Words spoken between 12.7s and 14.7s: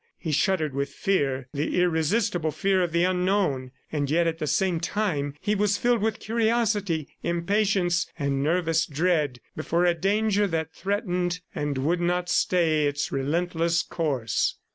its relentless course.